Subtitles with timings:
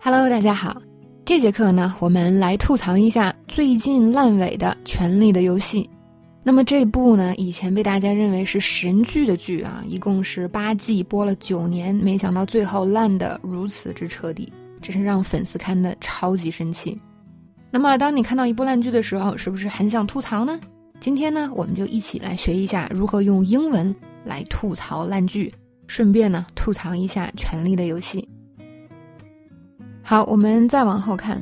[0.00, 0.80] Hello，大家好。
[1.24, 5.82] 这节课呢，我们来吐槽一下最近烂尾的《权力的游戏》。
[6.44, 14.50] 那么这部呢，以前被大家认为是神剧的剧啊，一共是八季，播了九年，没想到最后烂得如此之彻底，
[14.80, 16.96] 真是让粉丝看的超级生气。
[17.68, 20.60] 那么，当你看到一部烂剧的时候，是不是很想吐槽呢？
[21.00, 23.94] 今天呢，我们就一起来学一下如何用英文
[24.24, 25.52] 来吐槽烂剧，
[25.88, 28.20] 顺便呢吐槽一下《权力的游戏》。
[30.08, 31.38] 好，我们再往后看。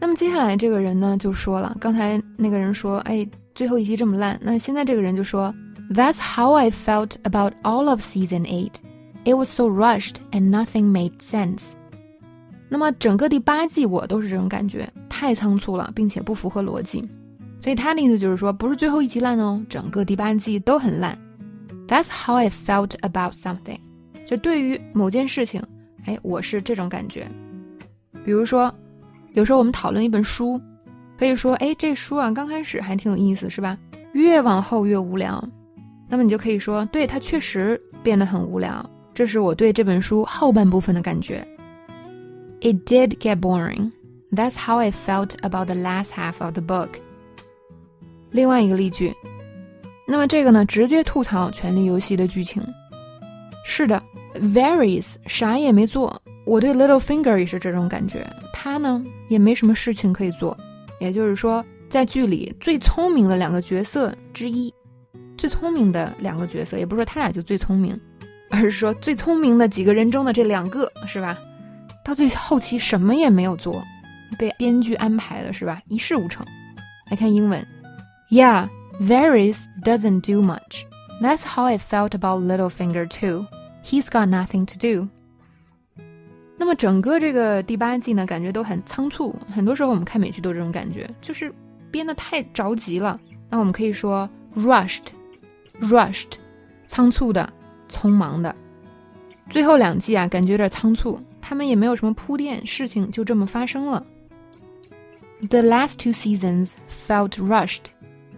[0.00, 4.40] 那么接下来这个人呢就说了，刚才那个人说，哎，最后一集这么烂。
[4.40, 5.54] 那现在这个人就说
[5.90, 8.72] ，That's how I felt about all of season eight.
[9.26, 11.72] It was so rushed and nothing made sense.
[12.70, 17.06] 那么整个第八季我都是这种感觉，太仓促了，并且不符合逻辑。
[17.60, 21.14] 所以他的意思就是说，不是最后一集烂哦，整个第八季都很烂。
[21.86, 23.80] That's how I felt about something.
[24.24, 25.62] 就对于某件事情，
[26.06, 27.30] 哎，我是这种感觉。
[28.28, 28.70] 比如说，
[29.32, 30.60] 有时候我们讨论一本书，
[31.18, 33.78] 可以说，哎，这书啊，刚开始还挺有意思，是吧？
[34.12, 35.42] 越往后越无聊。
[36.10, 38.84] 那么你就可以说，对，它确实变得很无聊。
[39.14, 41.42] 这是我对这本书后半部分的感觉。
[42.60, 43.92] It did get boring.
[44.30, 46.90] That's how I felt about the last half of the book.
[48.30, 49.14] 另外一个例句，
[50.06, 52.62] 那么这个呢，直接吐槽《权力游戏》的剧情。
[53.64, 54.02] 是的
[54.34, 56.20] ，Varys 啥也没做。
[56.48, 60.56] 我对 Little Finger 也是这种感觉，他呢也没什么事情可以做，
[60.98, 64.72] 也就是说，在剧里最聪明的两个角色之一，
[65.36, 68.00] 最聪明的两个角色，也不是说他俩就最聪明，
[68.48, 71.38] 而是说最聪明的几个人中的这两个，是吧？
[72.02, 73.84] 到最后期什么也没有做，
[74.38, 75.82] 被编剧安排了，是吧？
[75.88, 76.46] 一事无成。
[77.10, 77.62] 来看英文
[78.30, 78.68] ，Yeah,
[79.02, 80.86] Varys doesn't do much.
[81.20, 83.46] That's how I felt about Little Finger too.
[83.84, 85.08] He's got nothing to do.
[86.60, 89.34] 那么整个这个第八季呢，感觉都很仓促。
[89.48, 91.52] 很多时候我们看美剧都这种感觉，就是
[91.90, 93.18] 编得太着急了。
[93.48, 96.32] 那我们可以说 rushed，rushed，
[96.88, 97.50] 仓促的、
[97.88, 98.54] 匆忙的。
[99.48, 104.04] 最后两季啊，感觉有点仓促，他们也没有什么铺垫，事情就这么发生了。
[105.48, 106.74] The last two seasons
[107.06, 107.84] felt rushed.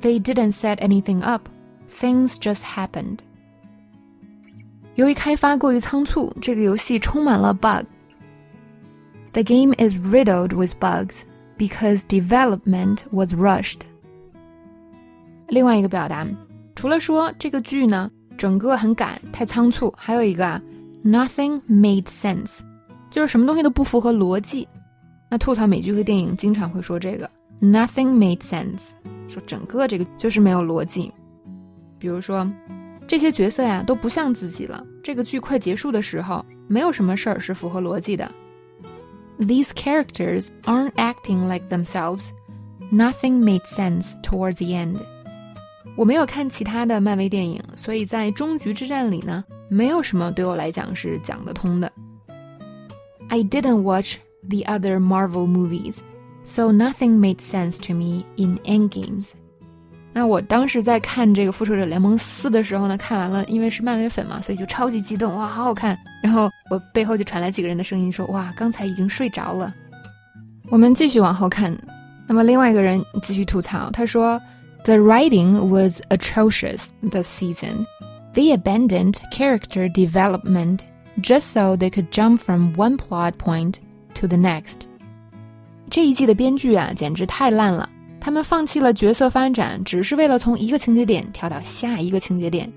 [0.03, 1.48] They didn't set anything up.
[1.91, 3.20] Things just happened.
[4.97, 7.86] 由于开发过于仓促，这个游戏充满了 bug。
[9.32, 11.22] The game is riddled with bugs
[11.56, 13.80] because development was rushed.
[15.48, 16.26] 另外一个表达，
[16.74, 20.60] 除了说这个剧呢整个很赶、太仓促，还有一个啊
[21.04, 22.60] ，nothing made sense，
[23.10, 24.66] 就是什么东西都不符合逻辑。
[25.28, 27.30] 那吐槽美剧和电影经常会说这个
[27.60, 28.91] nothing made sense，
[29.28, 31.12] 说整个这个就是没有逻辑。
[32.00, 32.50] 比如说，
[33.06, 34.84] 这些角色呀都不像自己了。
[35.02, 38.28] 这个剧快结束的时候，没有什么事儿是符合逻辑的。
[39.39, 42.31] These characters aren't acting like themselves.
[42.91, 44.99] Nothing made sense towards the end.
[45.97, 51.91] 我没有看其他的漫威电影，所以在终局之战里呢，没有什么对我来讲是讲得通的。
[53.27, 54.17] I didn't watch
[54.47, 55.99] the other Marvel movies,
[56.43, 59.31] so nothing made sense to me in Endgames.
[60.12, 65.97] 那我当时在看这个《复仇者联盟四》的时候呢，看完了，因为是漫威粉嘛，所以就超级激动，哇，好好看！
[66.21, 69.72] 然后我背后就传来几个人的声音说：“哇，刚才已经睡着了。”
[70.69, 71.76] 我们继续往后看，
[72.26, 74.41] 那么另外一个人继续吐槽，他说
[74.84, 77.87] ：“The writing was atrocious this season.
[78.34, 80.81] They abandoned character development
[81.22, 83.75] just so they could jump from one plot point
[84.15, 84.82] to the next。”
[85.88, 87.88] 这一季的编剧啊，简直太烂了。
[88.20, 92.70] 他们放弃了角色发展，只是为了从一个情节点跳到下一个情节点。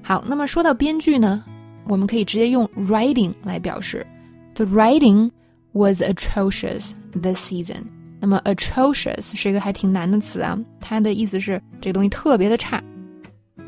[0.00, 1.44] 好，那么说到编剧呢，
[1.88, 4.06] 我们可以直接用 writing 来表示。
[4.54, 5.30] The writing
[5.72, 7.82] was atrocious this season。
[8.20, 12.82] 那么 atrocious 是一个还挺难的词啊，它的意思是这个东西特别的差。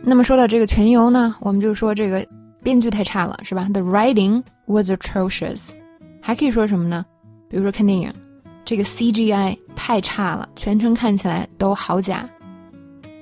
[0.02, 2.24] 那么说到这个全游呢，我们就说这个
[2.62, 5.70] 编剧太差了，是吧？The writing was atrocious。
[6.22, 7.04] 还可以说什么呢？
[7.50, 8.12] 比如说看电影。
[8.64, 12.28] 这个 CGI 太差了，全程看起来都好假。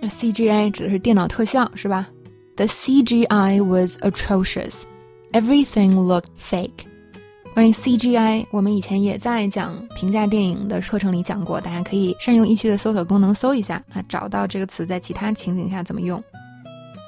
[0.01, 2.09] 那 CGI 指的是电脑特效，是吧
[2.57, 4.83] ？The CGI was atrocious.
[5.33, 6.87] Everything looked fake.
[7.53, 16.23] 关于 CGI，我们以前也在讲评价电影的课程里讲过，大家可以善用易趣的搜索功能搜一下啊，找到这个词在其他情景下怎么用。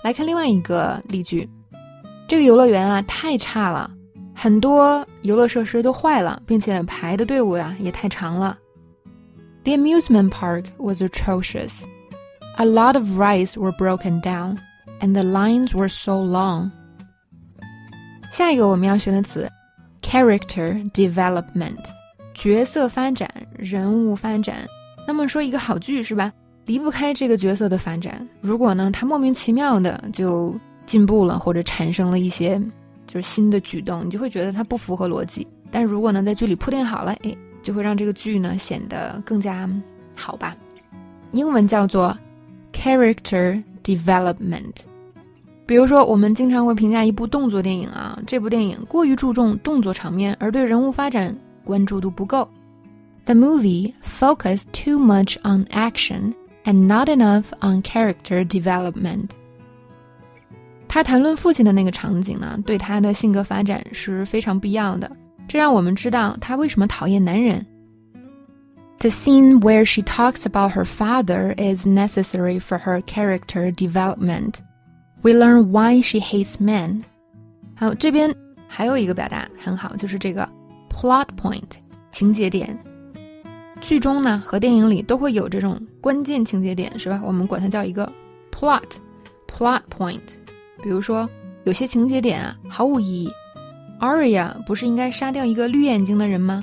[0.05, 1.49] 来看另外一个例句，
[2.29, 3.91] 这个游乐园啊太差了。
[4.35, 8.57] 很多游乐设施都坏了，并且排的队伍呀也太长了。
[9.67, 11.85] The amusement park was atrocious.
[12.57, 14.59] A lot of rides were broken down,
[15.01, 16.71] and the lines were so long.
[18.31, 19.51] 下一个我们要学的词
[20.03, 21.81] character development，
[22.33, 23.29] 角色发展、
[23.59, 24.69] 人物发展。
[25.05, 26.33] 那么说一个好剧是吧，
[26.67, 28.25] 离不开这个角色的发展。
[28.41, 30.55] 如果呢，他莫名其妙的就
[30.87, 32.57] 进步了，或者产生了一些
[33.09, 35.45] 就是新的举动，你就会觉得它不符合逻辑。
[35.73, 37.37] 但如果呢，在剧里铺垫好了，哎，
[37.67, 39.69] 就会让这个剧呢显得更加
[40.15, 40.57] 好吧。
[41.33, 42.17] 英文叫做
[42.73, 44.85] character development。
[45.67, 52.49] 比如说，我们经常会评价一部动作电影啊，这部电影过于注重动作场面，而对人物发展关注度不够。
[53.25, 56.35] The movie focused too much on action
[56.65, 59.31] and not enough on character development。
[60.87, 65.11] 他谈论父亲的那个场景呢，对他的性格发展是非常必要的。
[65.48, 67.66] 这让我们知道他为什么讨厌男人。
[69.00, 74.60] The scene where she talks about her father is necessary for her character development.
[75.24, 77.02] We learn why she hates men。
[77.76, 78.34] 还有这边
[78.68, 80.48] 还有一个表达很好，就是这个
[80.90, 81.70] plot point
[82.12, 82.78] 情节点。
[83.82, 87.20] 剧中呢和电影里都会有这种关键情节点，是吧？
[87.24, 88.12] 我们管它叫一个
[88.52, 88.84] plot
[89.48, 90.22] plot point。
[90.84, 91.28] 比如说
[91.64, 93.32] 有些情节点啊毫无意义
[94.01, 96.63] ，Arya 不是应该杀掉一个绿眼睛的人吗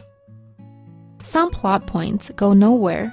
[1.24, 3.12] ？Some plot points go nowhere.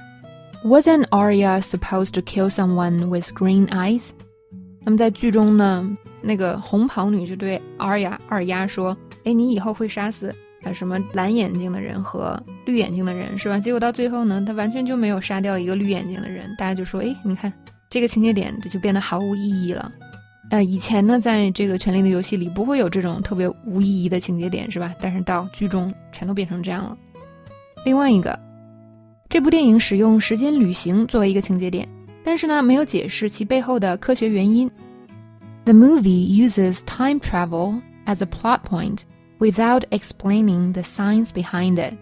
[0.63, 4.09] Wasn't Arya supposed to kill someone with green eyes?
[4.83, 5.87] 那么在剧中呢，
[6.21, 8.95] 那个红袍女就对阿雅二丫说
[9.25, 16.45] ：“哎，你以后会杀死啊什么蓝眼睛的人和绿眼睛的人是吧？”结果到最后呢，她完全就没有杀掉一个绿眼睛的人。
[16.57, 17.51] 大家就说：“哎，你看
[17.89, 19.91] 这个情节点就变得毫无意义了。”
[20.51, 24.93] 呃，以前呢，在这个《权力的游戏》里不会有这种特别无意义的情节点是吧？
[24.99, 26.97] 但是到剧中全都变成这样了。
[27.85, 28.37] 另外一个，
[29.29, 31.87] 这部电影使用时间旅行作为一个情节点。
[32.21, 34.69] 但是呢，没有解释其背后的科学原因。
[35.63, 39.03] The movie uses time travel as a plot point
[39.39, 41.93] without explaining the science behind it.